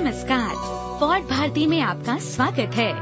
[0.00, 0.52] नमस्कार।
[1.00, 2.92] पॉड भारती में आपका स्वागत है।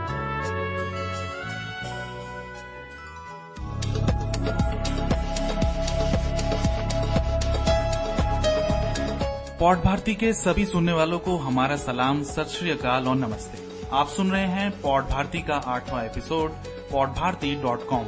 [9.59, 14.09] पॉड भारती के सभी सुनने वालों को हमारा सलाम, सत श्री अकाल और नमस्ते। आप
[14.09, 16.51] सुन रहे हैं पॉड भारती का आठवां episode
[16.93, 18.07] pod Bharati dot com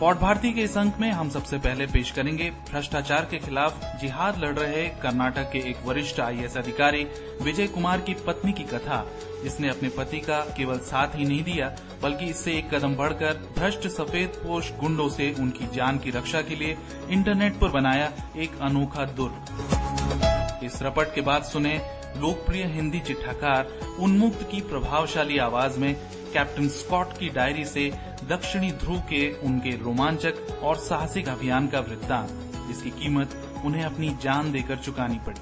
[0.00, 4.38] pod Bharati के इस अंक में हम सबसे पहले पेश करेंगे भ्रष्टाचार के खिलाफ जिहाद
[4.38, 7.04] लड़ रहे कर्नाटक के एक वरिष्ठ आईएएस अधिकारी
[7.42, 9.04] विजय कुमार की पत्नी की कथा।
[9.42, 11.68] जिसने अपने पति का केवल साथ ही नहीं दिया,
[12.02, 16.56] बल्कि इससे एक कदम बढ़कर भ्रष्ट सफ़ेद पोष गुंडों से उनकी जान की रक्षा के
[16.56, 16.76] लिए
[17.10, 21.74] इंटरनेट पर बनाया एक अनोखा दुर्ग। इस रपट के बाद सुने
[22.16, 25.94] लोकप्रिय हिंदी चिट्ठाकार उन्मुक्त की प्रभावशाली आवाज़ में
[26.34, 27.90] कैप्टन स्कॉट की डायरी से
[28.28, 34.52] दक्षिणी ध्रुव के उनके रोमांचक और साहसिक अभियान का वृत्तांत। जिसकी कीमत उन्हें अपनी जान
[34.52, 35.40] देकर चुकानी पड़ी।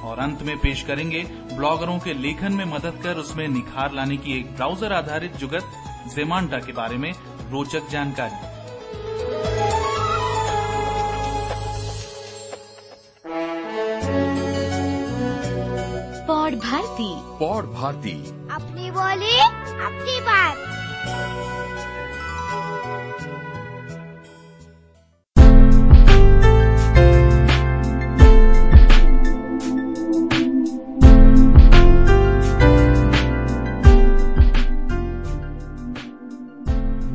[0.00, 4.38] और अंत में पेश करेंगे ब्लॉगरों के लेखन में मदद कर उसमें निखार लाने की
[4.38, 5.72] एक ब्राउज़र आधारित जुगत
[6.14, 7.12] जेमांडा के बारे में
[7.50, 8.48] रोचक जानकारी।
[16.26, 18.39] पॉड भारती। पौड़ भारती।
[18.90, 19.38] अपनी बोली
[19.86, 20.56] अपनी बात।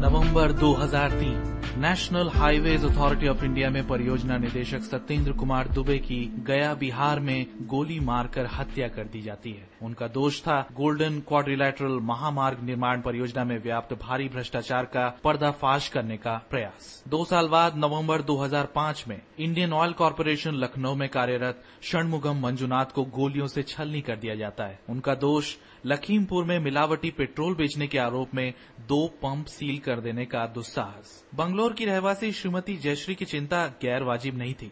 [0.02, 6.74] नवंबर 2003 national highways authority of India में परियोजना निदेशक सत्येंद्र कुमार दुबे की गया
[6.74, 12.64] बिहार में गोली मारकर हत्या कर दी जाती है। उनका दोष था गोल्डन क्वाड्रिलेटरल महामार्ग
[12.64, 18.22] निर्माण परियोजना में व्याप्त भारी भ्रष्टाचार का पर्दाफाश करने का प्रयास। दो साल बाद नवंबर
[18.22, 24.16] 2005 में इंडियन ऑयल कॉरपोरेशन लखनऊ में कार्यरत षणमुगम मंजुनाथ को गोलियों से छलनी कर
[24.16, 25.56] दिया जाता है। उनका दोष
[25.88, 28.54] लखीमपुर में मिलावटी पेट्रोल बेचने के आरोप में
[28.88, 34.04] दो पंप सील कर देने का दुस्साहस। बंगलोर की रहवासी श्रीमती जयश्री की चिंता गैर
[34.04, 34.72] वाजिब नहीं थी।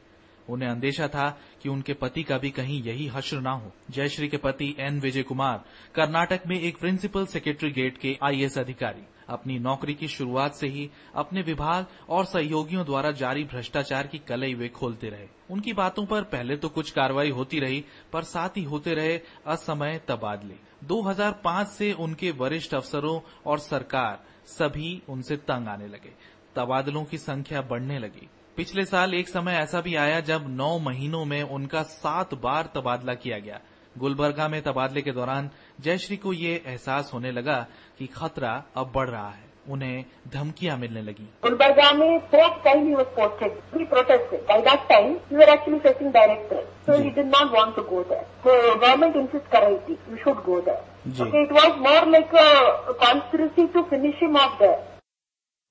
[0.50, 1.30] उन्हें अंदेशा था
[1.64, 5.24] कि उनके पति का भी कहीं यही हश्र ना हो। जयश्री के पति एन विजय
[5.24, 5.64] कुमार
[5.96, 10.90] कर्नाटक में एक प्रिंसिपल सेक्रेटरी गेट के आईएएस अधिकारी। अपनी नौकरी की शुरुआत से ही
[11.16, 16.24] अपने विभाग और सहयोगियों द्वारा जारी भ्रष्टाचार की कलई वे खोलते रहे। उनकी बातों पर
[16.24, 17.84] पहले तो कुछ कार्रवाई होती रही,
[18.14, 25.02] पर साथ ही होते रहे असमय तबादले 2005 से उनके वरिष्ठ अफसरों और सरकार सभी
[25.10, 26.14] उनसे तंग आने लगे।
[26.56, 31.26] तबादलों की संख्या बढ़ने लगी। पिछले साल एक समय ऐसा भी आया जब नौ महीनों
[31.26, 33.60] में उनका सात बार तबादला किया गया।
[33.98, 35.50] गुलबर्गा में तबादले के दौरान
[35.80, 37.68] जयश्री को ये एहसास होने लगा
[38.00, 42.96] कि खतरा अब बढ़ रहा है। उन्हें धमकियाँ मिलने लगी Gulbarga mein fourth time he
[42.96, 43.52] was posted.
[43.74, 44.46] We protested.
[44.48, 46.68] By that time, we were actually facing direct threat.
[46.86, 48.26] So he did not want to go there.
[48.44, 50.82] So government insist कराई थी, you should go there.
[51.08, 52.50] Ji. Okay, it was more like a,
[52.92, 54.80] a conspiracy to finish him off there.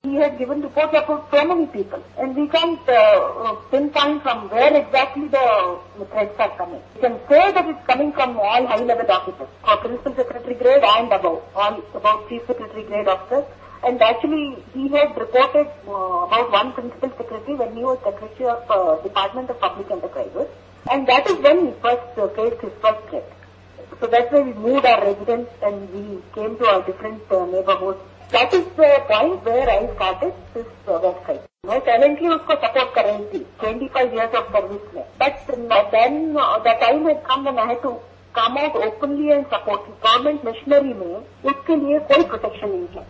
[0.03, 4.49] He had given reports about so many people, and we can't uh, uh, pinpoint from
[4.49, 5.45] where exactly the
[6.11, 6.81] threats are coming.
[6.95, 11.13] We can say that it's coming from all high-level officers, or principal secretary grade and
[11.13, 13.45] above, all about chief secretary grade officers.
[13.85, 18.71] And actually, he had reported uh, about one principal secretary when he was secretary of
[18.71, 20.47] uh, Department of Public Enterprises,
[20.89, 23.29] and that is when he first uh, faced his first threat.
[23.99, 27.97] So that's why we moved our residence and we came to a different uh, neighborhood.
[28.31, 31.41] That is the point where I started this uh, website.
[31.67, 35.03] मैं silently उसको support कर रही थी 25 years of service में.
[35.19, 37.93] But uh, then uh, the time had come when I had to
[38.33, 39.91] come out openly and support.
[41.01, 41.15] में
[41.51, 43.05] उसके लिए कोई protection नहीं है.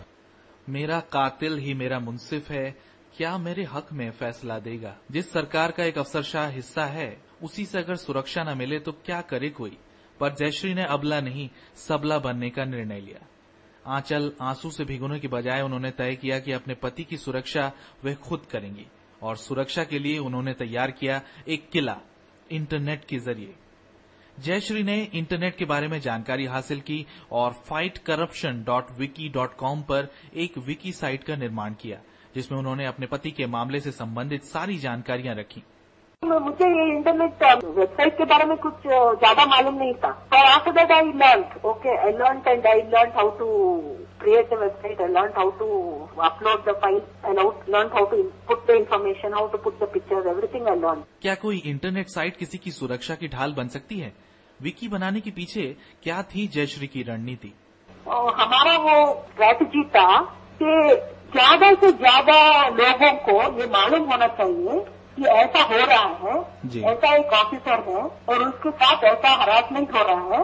[0.70, 2.76] मेरा कातिल ही मेरा मुंसिफ है,
[3.18, 4.98] क्या मेरे हक में फैसला देगा?
[5.12, 9.22] जिस सरकार का एक अफसरशाह हिस्सा है, उसी से अगर सुरक्षा न मिले तो क्या
[9.22, 9.78] करे कोई?
[10.20, 13.28] पर जयश्री ने अबला नहीं, सबला बनने का निर्णय लिया।
[13.88, 17.72] आंचल आँसू से भिगोने की बजाय उन्होंने तय किया कि अपने पति की सुरक्षा
[18.04, 18.88] वे खुद करेंगी,
[19.22, 21.98] और सुरक्षा के लिए उन्होंने तैयार किया एक किला,
[22.52, 23.56] इंटरनेट के ज़रिए।
[24.40, 29.54] जयश्री ने इंटरनेट के बारे में जानकारी हासिल की और fight corruption dot wiki dot
[29.54, 32.00] com पर एक विकी साइट का निर्माण किया,
[32.36, 35.64] जिसमें उन्होंने अपने पति के मामले से संबंधित सारी जानकारियाँ रखी।
[36.24, 40.92] मुझे ये इंटरनेट वेबसाइट के बारे में कुछ ज़्यादा मालूम नहीं था और after that
[40.92, 43.50] I learn okay I learn and I learn how to
[44.20, 45.00] create the website.
[45.02, 45.66] I learned how to
[46.28, 47.00] upload the file.
[47.24, 48.20] I now- learned how to
[48.52, 51.04] put the information, how to put the pictures, everything I learned.
[51.22, 54.14] क्या कोई internet site किसी की सुरक्षा की ढाल बन सकती है
[54.60, 55.66] विकी बनाने के पीछे
[56.04, 57.54] क्या थी जयश्री की रणनीति
[58.40, 58.96] हमारा वो
[59.34, 60.08] स्ट्रैटेजी था
[60.62, 60.72] कि
[61.36, 62.38] ज़्यादा से ज़्यादा
[62.80, 64.84] लोगों को ये मालूम होना चाहिए
[65.18, 66.36] कि ऐसा हो रहा है
[66.92, 70.42] ऐसा एक ऑफिसर है और उसके साथ ऐसा हरासमेंट हो रहा है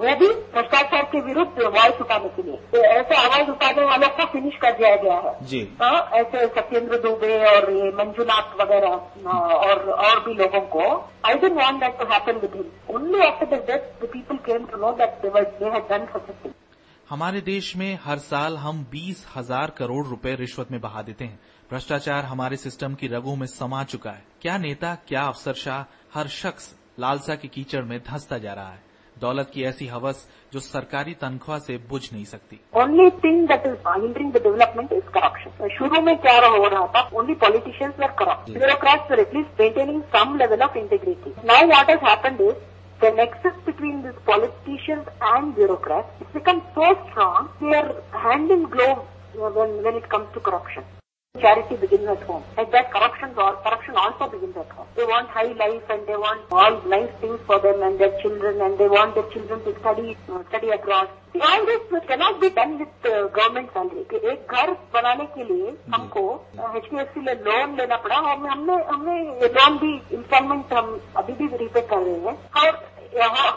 [0.00, 4.24] वो भी भ्रष्टाचार के विरुद्ध वॉइस उठाने के लिए। तो ऐसे आवाज़ उठाने वालों को
[4.32, 8.92] फिनिश कर दिया गया है। जी। हाँ ऐसे सत्येंद्र दुबे और ये मंजुनाथ वगैरह
[9.28, 10.88] और और भी लोगों को।
[11.26, 14.66] I didn't want that to happen with him only after the death the people came
[14.66, 16.52] to know that they done such
[17.08, 21.38] हमारे देश में हर साल हम बीस हज़ार करोड़ रुपए रिश्वत में बहा देते हैं।
[21.70, 25.84] भ्रष्टाचार हमारे सिस्टम की रगों में समा चुका है। क्या नेता क्या अफसरशाह
[26.14, 26.64] हर शख्स
[27.00, 28.82] लालसा के कीचड़ में धंसता जा रहा है।
[29.20, 33.88] दौलत की ऐसी हवस जो सरकारी तनख्वाह से बुझ नहीं सकती। Only thing that is
[33.88, 37.08] hindering the development is corruption शुरू में क्या हो रहा था?
[37.20, 42.04] Only politicians were corrupt bureaucrats were at least maintaining some level of integrity now what has
[42.10, 42.68] happened is
[43.02, 47.90] the nexus between these politicians and bureaucrats it's become so strong they are
[48.24, 49.04] hand in glove
[49.58, 50.96] when when it comes to corruption.
[51.35, 52.43] Charity begins at home.
[52.57, 54.87] Like that, corruption, corruption also begins at home.
[54.95, 58.61] They want high life and they want all nice things for them and their children
[58.61, 61.09] and they want their children to study, uh, study abroad.
[61.33, 64.05] See, all this cannot be done with uh, government salary.
[64.11, 66.23] कि एक घर बनाने के लिए हमको
[66.77, 70.73] H D F C में loan लेना पड़ा और हमने हमने ये लोन भी इंस्टॉलमेंट
[70.73, 72.83] हम अभी भी रिपे कर रहे हैं और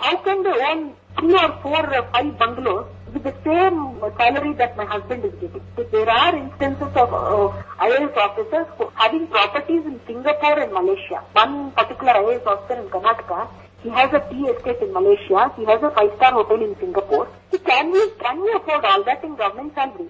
[0.04, 4.75] how can they own three or four or five bungalows with the same salary that
[4.77, 5.61] my husband is getting.
[5.75, 11.23] So there are instances of uh, IAS officers having properties in Singapore and Malaysia.
[11.33, 13.47] One particular IAS officer in Karnataka,
[13.81, 15.51] he has a tea estate in Malaysia.
[15.57, 17.27] He has a five-star hotel in Singapore.
[17.51, 20.09] So can we can we afford all that in government salary?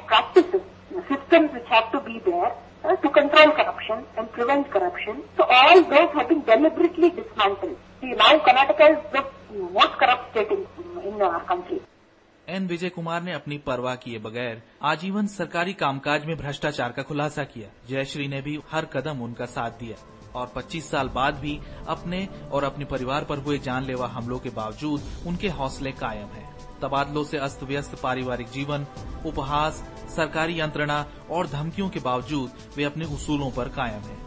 [12.78, 17.68] Vijay Kumar ने अपनी परवाह किए बगैर आजीवन सरकारी कामकाज में भ्रष्टाचार का खुलासा किया
[17.88, 19.96] जयश्री ने भी हर कदम उनका साथ दिया
[20.34, 21.58] और 25 साल बाद भी
[21.88, 26.46] अपने और अपने परिवार पर हुए जानलेवा हमलों के बावजूद उनके हौसले कायम हैं।
[26.82, 28.86] तबादलों से अस्त व्यस्त पारिवारिक जीवन,
[29.26, 29.82] उपहास,
[30.16, 34.20] सरकारी यंत्रणा और धमकियों के बावजूद वे अपने उसूलों पर कायम हैं।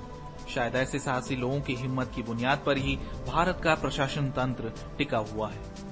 [0.50, 2.98] शायद ऐसे साहसी लोगों की हिम्मत की बुनियाद पर ही
[3.28, 5.90] भारत का प्रशासन तंत्र टिका हुआ है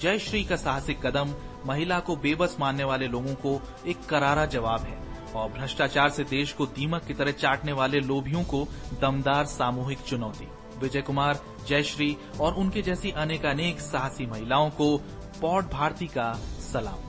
[0.00, 1.34] जयश्री का साहसिक कदम
[1.66, 4.98] महिला को बेबस मानने वाले लोगों को एक करारा जवाब है
[5.34, 8.66] और भ्रष्टाचार से देश को दीमक की तरह चाटने वाले लोभियों को
[9.00, 10.48] दमदार सामूहिक चुनौती।
[10.78, 14.96] विजय कुमार जयश्री और उनके जैसी अनेकानेक साहसी महिलाओं को
[15.40, 16.32] पौड भारती का
[16.72, 17.00] सलाम।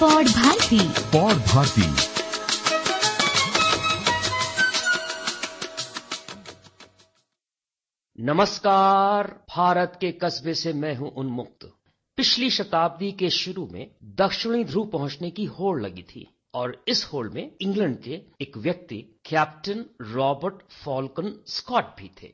[0.00, 0.80] पौड भारती।
[1.12, 2.15] पौड भारती।
[8.26, 11.72] नमस्कार, भारत के कस्बे से मैं हूँ उन्मुक्त।
[12.16, 17.28] पिछली शताब्दी के शुरू में दक्षिणी ध्रुव पहुँचने की होड़ लगी थी और इस होड़
[17.28, 20.54] में इंग्लैंड के एक व्यक्ति, कैप्टन रॉबर्ट
[20.84, 22.32] फॉल्कन स्कॉट भी थे।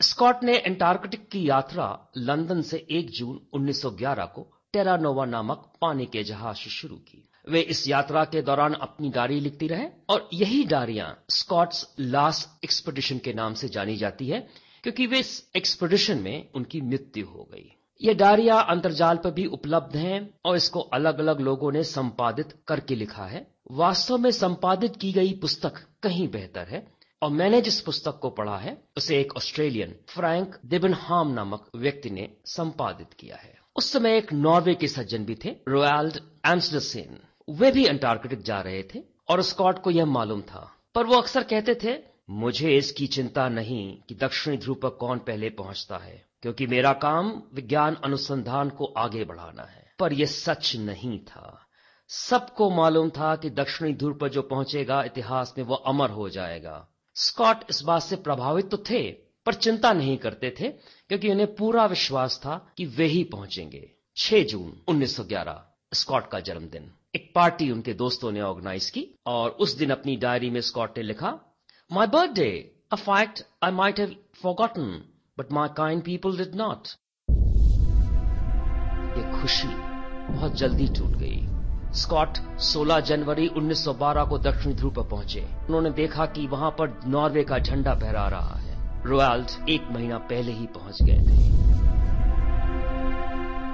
[0.00, 6.22] स्कॉट ने एंटार्कटिक की यात्रा लंदन से 1 जून 1911 को टेरानोवा नामक पानी के
[6.22, 10.64] जहाज़ से शुरू की। वे इस यात्रा के दौरान अपनी डायरी लिखती रहे और यही
[10.64, 16.48] डायरियाँ स्कॉट्स लास्ट एक्सपेडिशन के नाम से जानी जाती है। क्योंकि वे इस एक्सपेडिशन में
[16.54, 21.40] उनकी मृत्यु हो गई। ये डायरिया अंतर्जाल पर भी उपलब्ध हैं और इसको अलग अलग
[21.40, 26.86] लोगों ने संपादित करके लिखा है। वास्तव में संपादित की गई पुस्तक कहीं बेहतर है
[27.22, 32.28] और मैंने जिस पुस्तक को पढ़ा है, उसे एक ऑस्ट्रेलियन फ्रैंक डिबनहाम नामक व्यक्ति ने
[32.46, 37.86] संपादित किया है। उस समय एक नॉर्वे के सज्जन भी थे रोयाल्ड एम्सडसेन वे भी
[37.86, 42.11] अंटार्कटिक जा रहे थे और स्कॉट को यह मालूम था। पर वो अक्सर कहते थे
[42.30, 47.42] मुझे इसकी चिंता नहीं कि दक्षिणी ध्रुव पर कौन पहले पहुँचता है, क्योंकि मेरा काम
[47.54, 51.66] विज्ञान अनुसंधान को आगे बढ़ाना है। पर यह सच नहीं था।
[52.08, 56.88] सबको मालूम था कि दक्षिणी ध्रुव पर जो पहुंचेगा, इतिहास में वो अमर हो जाएगा।
[57.14, 59.12] स्कॉट इस बात से प्रभावित तो थे,
[59.46, 60.68] पर चिंता नहीं करते थे,
[61.08, 66.92] क्योंकि उन्हें पूरा विश्वास था कि वे ही पहुँचेंगे। 6 जून 1911 स्कॉट का जन्मदिन।
[67.14, 71.04] एक पार्टी उनके दोस्तों ने ऑर्गेनाइज की, और उस दिन अपनी डायरी में स्कॉट ने
[71.04, 71.40] लिखा
[71.92, 72.44] my birthday
[72.92, 74.84] a fact I might have forgotten
[75.38, 76.88] but my kind people did not
[79.18, 79.68] ये खुशी
[80.32, 81.40] बहुत जल्दी टूट गई।
[81.92, 87.44] स्कॉट 16 जनवरी 1912 को दक्षिणी ध्रुव पर पहुँचे। उन्होंने देखा कि वहाँ पर नॉर्वे
[87.44, 91.40] का झंडा फहरा रहा है। रोयाल्ड एक महीना पहले ही पहुँच गए थे।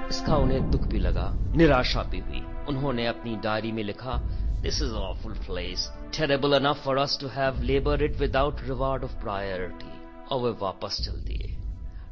[0.09, 4.21] इसका उन्हें दुख भी लगा, निराशा भी हुई। उन्होंने अपनी डायरी में लिखा
[4.61, 5.87] this is awful place
[6.17, 9.91] terrible enough for us to have labour it without reward of priority
[10.27, 11.55] और वे वापस चल दिए।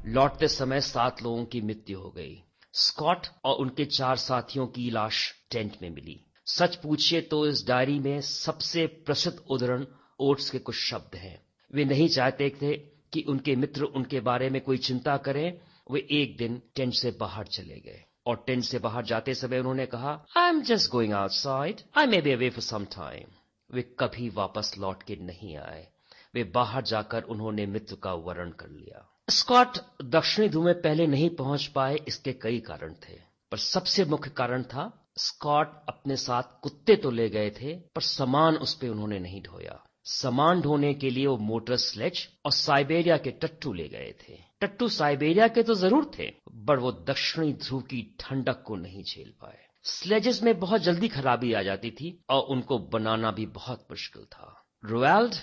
[0.05, 5.33] लौटते समय सात लोगों की मृत्यु हो गई। स्कॉट और उनके चार साथियों की लाश
[5.51, 9.85] टेंट में मिली। सच पूछिए तो इस डायरी में सबसे प्रसिद्ध उदाहरण
[10.19, 11.39] ओट्स के कुछ शब्द हैं।
[11.73, 12.73] वे नहीं चाहते थे
[13.13, 15.53] कि उनके मित्र उनके बारे में कोई चिंता करें।
[15.91, 19.85] वे एक दिन टेंट से बाहर चले गए। और टेंट से बाहर जाते समय उन्होंने
[19.85, 23.35] कहा I am just going outside I may be away for some time
[23.69, 25.87] वे कभी वापस लौट के नहीं आए।
[26.35, 31.29] वे बाहर जाकर उन्होंने मित्र का वर्ण कर लिया। स्कॉट दक्षिणी ध्रुव में पहले नहीं
[31.29, 33.19] पहुँच पाए, इसके कई कारण थे।
[33.51, 38.55] पर सबसे मुख्य कारण था, स्कॉट अपने साथ कुत्ते तो ले गए थे, पर सामान
[38.55, 43.31] उस पर उन्होंने नहीं ढोया। सामान ढोने के लिए वो मोटर स्लेज और साइबेरिया के
[43.31, 46.25] टट्टू ले गए थे। टट्टू साइबेरिया के तो ज़रूर थे,
[46.67, 51.51] पर वो दक्षिणी ध्रुव की ठंडक को नहीं झेल पाए। स्लेजेस में बहुत जल्दी खराबी
[51.53, 55.35] आ जाती थी और उनको बनाना भी बहुत मुश्किल था। रोयल्ड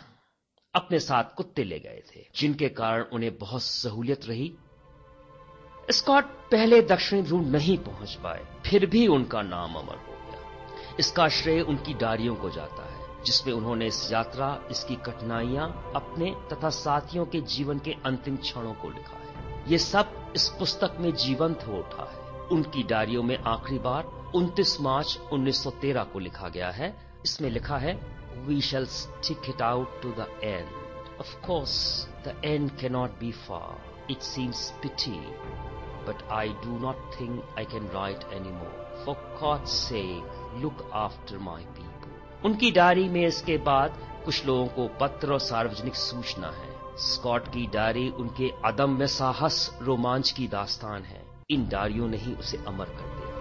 [0.75, 4.53] अपने साथ कुत्ते ले गए थे, जिनके कारण उन्हें बहुत सहूलियत रही।
[5.89, 11.29] स्कॉट पहले दक्षिणी ध्रुव नहीं पहुँच पाए, फिर भी उनका नाम अमर हो गया। इसका
[11.29, 12.84] श्रेय उनकी डायरियों को जाता
[13.27, 18.91] जिसमें उन्होंने इस यात्रा, इसकी कठिनाइयाँ अपने तथा साथियों के जीवन के अंतिम क्षणों को
[18.91, 23.79] लिखा है। ये सब इस पुस्तक में जीवंत हो उठा है। उनकी डायरियों में आखिरी
[23.79, 27.95] बार 29 मार्च 1913 को लिखा गया है। इसमें लिखा है
[28.47, 31.77] we shall stick it out to the end of course
[32.27, 35.19] the end can not be far it seems pity
[36.07, 40.03] but I do not think I can write any more for God's sake
[40.61, 41.84] look after my P
[42.45, 47.67] उनकी डायरी में इसके बाद कुछ लोगों को पत्र और सार्वजनिक सूचना है। स्कॉट की
[47.67, 53.15] डायरी उनके अदम्य साहस रोमांच की दास्तान है। इन डायरियों ने ही उसे अमर कर
[53.17, 53.34] दिया।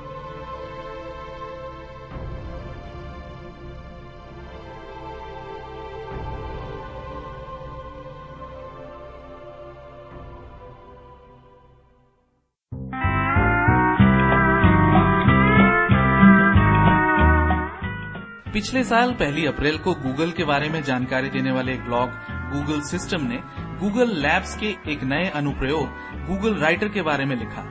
[18.64, 22.10] पिछले साल पहली अप्रैल को गूगल के बारे में जानकारी देने वाले एक ब्लॉग
[22.52, 23.40] गूगल सिस्टम ने
[23.80, 27.64] गूगल लैब्स के एक नए अनुप्रयोग गूगल राइटर के बारे में लिखा।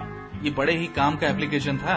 [0.44, 1.96] ये बड़े ही काम का एप्लीकेशन था।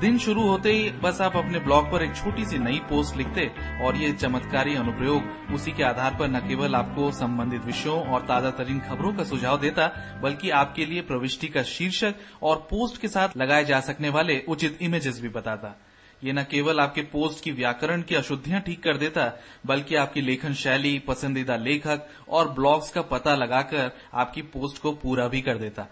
[0.00, 3.46] दिन शुरू होते ही बस आप अपने ब्लॉग पर एक छोटी सी नई पोस्ट लिखते
[3.84, 8.50] और ये चमत्कारी अनुप्रयोग उसी के आधार पर न केवल आपको संबंधित विषयों और ताज़ा
[8.50, 9.90] तरीन खबरों का सुझाव देता,
[10.22, 14.78] बल्कि आपके लिए प्रविष्टि का शीर्षक और पोस्ट के साथ लगाए जा सकने वाले उचित
[14.82, 15.74] इमेजेस भी बताता।
[16.22, 19.32] ये न केवल आपके पोस्ट की व्याकरण की अशुद्धियाँ ठीक कर देता,
[19.66, 25.26] बल्कि आपकी लेखन शैली, पसंदीदा लेखक और ब्लॉग्स का पता लगाकर आपकी पोस्ट को पूरा
[25.28, 25.86] भी कर देता।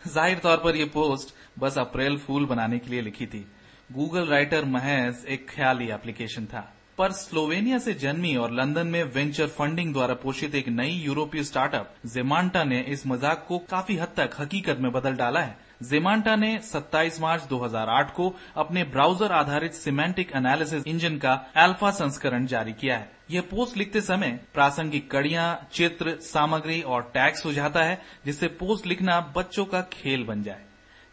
[0.00, 3.46] ज़ाहिर तौर पर यह पोस्ट बस अप्रैल फूल बनाने के लिए लिखी थी।
[3.92, 9.46] गूगल राइटर महज एक ख्याली एप्लीकेशन था। पर स्लोवेनिया से जन्मी और लंदन में वेंचर
[9.48, 14.36] फंडिंग द्वारा पोषित एक नई यूरोपीय स्टार्टअप जेमांटा ने इस मज़ाक को काफ़ी हद तक
[14.40, 20.32] हकीकत में बदल डाला है। जेमांटा ने 27 मार्च 2008 को अपने ब्राउज़र आधारित सिमेंटिक
[20.36, 26.16] एनालिसिस इंजन का अल्फ़ा संस्करण जारी किया है। यह पोस्ट लिखते समय प्रासंगिक कड़ियाँ, चित्र,
[26.22, 30.64] सामग्री और टैग सुझाता है, जिससे पोस्ट लिखना बच्चों का खेल बन जाए।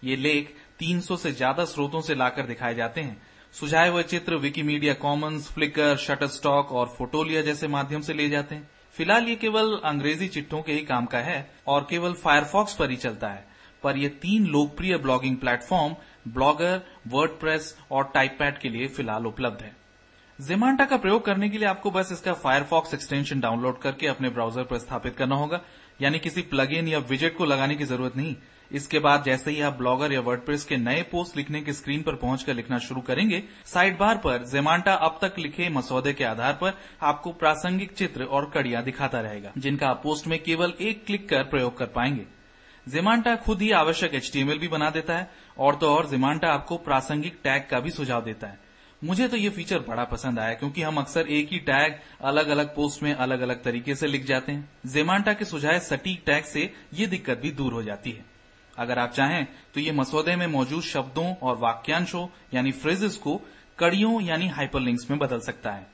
[0.03, 3.21] ये लेख 300 से ज़्यादा स्रोतों से लाकर दिखाए जाते हैं।
[3.53, 8.55] सुझाए हुए चित्र Wikimedia Commons Flickr Shutterstock और फोटोलिया जैसे माध्यम से ले जाते
[8.55, 12.89] हैं। फ़िलहाल ये केवल अंग्रेज़ी चिट्ठों के ही काम का है और केवल फायरफॉक्स पर
[12.89, 13.47] ही चलता है।
[13.83, 15.95] पर ये तीन लोकप्रिय ब्लॉगिंग प्लेटफॉर्म
[16.27, 19.75] ब्लॉगर वर्डप्रेस और टाइपपैड के लिए फ़िलहाल उपलब्ध है।
[20.39, 24.63] जेमांटा का प्रयोग करने के लिए आपको बस इसका फायरफॉक्स एक्सटेंशन डाउनलोड करके अपने ब्राउज़र
[24.63, 25.62] पर स्थापित करना होगा।
[26.00, 28.36] यानी किसी प्लगइन या विजेट को लगाने की ज़रूरत नहीं।
[28.71, 32.15] इसके बाद जैसे ही आप ब्लॉगर या वर्डप्रेस के नए पोस्ट लिखने की स्क्रीन पर
[32.15, 36.77] पहुंचकर लिखना शुरू करेंगे साइड बार पर जेमांटा अब तक लिखे मसौदे के आधार पर
[37.03, 41.43] आपको प्रासंगिक चित्र और कड़ियाँ दिखाता रहेगा, जिनका आप पोस्ट में केवल एक क्लिक कर
[41.45, 42.25] प्रयोग कर पाएँगे।
[42.88, 47.39] जिमांटा खुद ही आवश्यक एचटीएमएल भी बना देता है, और तो और जिमांटा आपको प्रासंगिक
[47.43, 48.67] टैग का भी सुझाव देता है।
[49.01, 52.75] मुझे तो ये फीचर बड़ा पसंद आया, क्योंकि हम अक्सर एक ही टैग अलग अलग
[52.75, 56.74] पोस्ट में अलग अलग तरीके से लिख जाते हैं। जेमांटा के सुझाए सटीक टैग से
[56.93, 58.25] ये दिक्कत भी दूर हो जाती है।
[58.74, 63.41] अगर आप चाहें तो ये मसौदे में मौजूद शब्दों और वाक्यांशों, यानी फ्रेजेस को
[63.79, 65.88] कड़ियों, यानी हाइपरलिंक्स में बदल सकता है।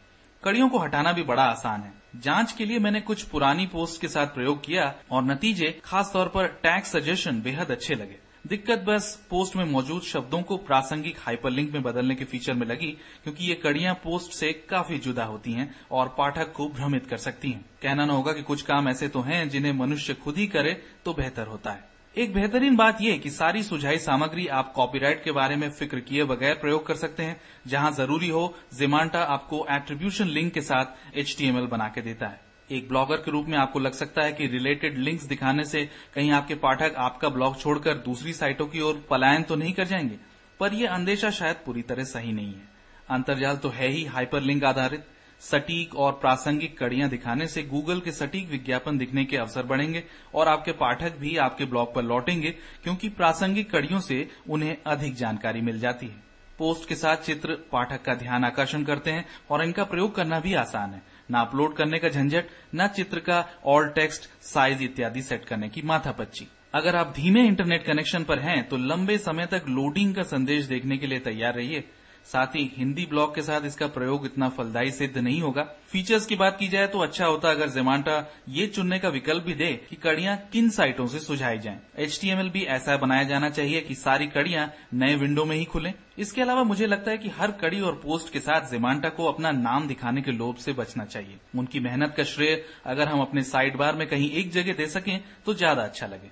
[0.44, 4.08] कड़ियों को हटाना भी बड़ा आसान है। जाँच के लिए मैंने कुछ पुरानी पोस्ट के
[4.08, 9.56] साथ प्रयोग किया और नतीजे, खासतौर पर टैग सजेशन, बेहद अच्छे लगे। दिक्कत बस पोस्ट
[9.56, 12.88] में मौजूद शब्दों को प्रासंगिक हाइपरलिंक में बदलने के फीचर में लगी,
[13.24, 17.52] क्योंकि ये कड़ियाँ पोस्ट से काफ़ी जुदा होती हैं और पाठक को भ्रमित कर सकती
[17.52, 20.74] हैं। कहना न होगा कि कुछ काम ऐसे तो हैं जिन्हें मनुष्य खुद ही करे
[21.06, 25.32] तो बेहतर होता है। एक बेहतरीन बात यह कि सारी सुझाई सामग्री आप कॉपीराइट के
[25.32, 30.28] बारे में फ़िक्र किए बगैर प्रयोग कर सकते हैं, जहाँ ज़रूरी हो जिमांटा आपको एट्रीब्यूशन
[30.28, 33.94] लिंक के साथ एचटीएमएल बना के देता है। एक ब्लॉगर के रूप में आपको लग
[33.94, 35.84] सकता है कि रिलेटेड लिंक्स दिखाने से
[36.16, 40.18] कहीं आपके पाठक आपका ब्लॉग छोड़कर दूसरी साइटों की ओर पलायन तो नहीं कर जाएँगे,
[40.60, 42.68] पर यह अंदेशा शायद पूरी तरह सही नहीं है।
[43.10, 45.06] अंतर्जाल तो है ही हाइपरलिंक आधारित।
[45.46, 50.04] सटीक और प्रासंगिक कड़ियाँ दिखाने से गूगल के सटीक विज्ञापन दिखने के अवसर बढ़ेंगे
[50.36, 52.50] और आपके पाठक भी आपके ब्लॉग पर लौटेंगे,
[52.84, 56.24] क्योंकि प्रासंगिक कड़ियों से उन्हें अधिक जानकारी मिल जाती है।
[56.60, 60.54] पोस्ट के साथ चित्र, पाठक का ध्यान आकर्षण करते हैं और इनका प्रयोग करना भी
[60.56, 65.46] आसान है। न अपलोड करने का झंझट, न चित्र का ऑल टेक्स्ट साइज़ इत्यादि सेट
[65.46, 70.14] करने की माथापच्ची। अगर आप धीमे इंटरनेट कनेक्शन पर हैं तो लंबे समय तक लोडिंग
[70.16, 71.84] का संदेश देखने के लिए तैयार रहिए।
[72.26, 76.36] साथ ही हिंदी ब्लॉग के साथ इसका प्रयोग इतना फलदायी सिद्ध नहीं होगा। फीचर्स की
[76.36, 78.16] बात की जाए तो अच्छा होता अगर जेमांटा
[78.50, 82.64] ये चुनने का विकल्प भी दे कि कड़ियाँ किन साइटों से सुझाई जाएँ। एचटीएमएल भी
[82.70, 86.88] ऐसा बनाया जाना चाहिए कि सारी कड़ियाँ नए विंडो में ही खुलें। इसके अलावा मुझे
[86.88, 90.32] लगता है कि हर कड़ी और पोस्ट के साथ जेमांटा को अपना नाम दिखाने के
[90.32, 94.32] लोभ से बचना चाहिए। उनकी मेहनत का श्रेय अगर हम अपने साइड बार में कहीं
[94.32, 96.32] एक जगह दे सकें तो ज़्यादा अच्छा लगे।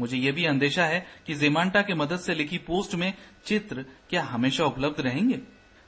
[0.00, 3.12] मुझे ये भी अंदेशा है कि जेमांटा के मदद से लिखी पोस्ट में
[3.46, 5.40] चित्र क्या हमेशा उपलब्ध रहेंगे?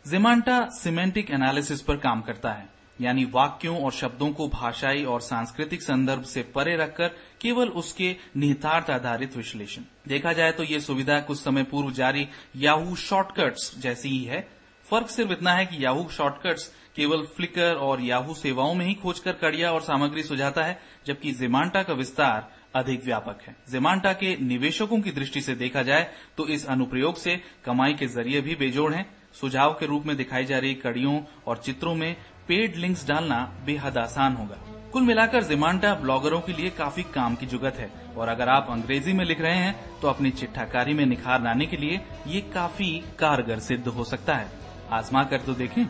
[0.04, 5.82] जेमांटा सिमेंटिक एनालिसिस पर काम करता है, यानी वाक्यों और शब्दों को भाषाई और सांस्कृतिक
[5.82, 7.08] संदर्भ से परे रखकर
[7.40, 12.26] केवल उसके निहितार्थ आधारित विश्लेषण। देखा जाए तो ये सुविधा कुछ समय पूर्व जारी
[12.56, 14.48] याहू शॉर्टकट्स जैसी ही है।
[14.86, 19.32] फ़र्क सिर्फ़ इतना है कि याहू शॉर्टकट्स केवल फ्लिकर और याहू सेवाओं में ही खोजकर
[19.32, 25.00] कड़िया और सामग्री सुझाता है, जबकि जेमांटा का विस्तार अधिक व्यापक है। जेमांटा के निवेशकों
[25.00, 29.06] की दृष्टि से देखा जाए तो इस अनुप्रयोग से कमाई के ज़रिए भी बेजोड़ हैं।
[29.32, 32.14] सुझाव के रूप में दिखाई जा रही कड़ियों और चित्रों में
[32.48, 34.56] पेड लिंक्स डालना बेहद आसान होगा।
[34.92, 39.12] कुल मिलाकर जिमांटा ब्लॉगरों के लिए काफ़ी काम की जुगत है और अगर आप अंग्रेज़ी
[39.12, 43.58] में लिख रहे हैं तो अपनी चिट्ठाकारी में निखार लाने के लिए ये काफ़ी कारगर
[43.60, 44.48] सिद्ध हो सकता है।
[44.90, 45.84] आजमा कर तो देखें।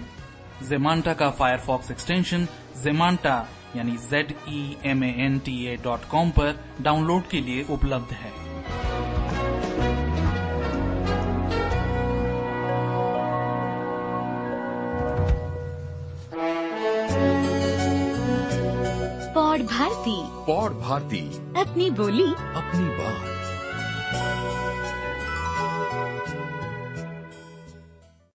[0.62, 2.46] जेमांटा का फायरफॉक्स एक्सटेंशन
[2.82, 3.36] जेमांटा
[3.76, 8.12] यानी Z E M A N T A dot com पर डाउनलोड के लिए उपलब्ध
[8.12, 8.50] है।
[19.34, 21.20] पौड़ भारती। पौड़ भारती।
[21.56, 23.39] अपनी बोली। अपनी बात।